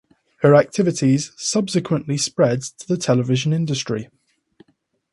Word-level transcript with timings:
Her 0.39 0.55
activities 0.55 1.31
subsequently 1.37 2.17
spread 2.17 2.63
to 2.63 2.87
the 2.87 2.97
television 2.97 3.53
industry. 3.53 4.09